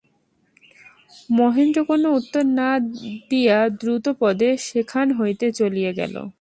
[1.29, 2.69] মহেন্দ্র কোনো উত্তর না
[3.29, 6.15] দিয়া দ্রুতপদে সেখান হইতে চলিয়া গেল।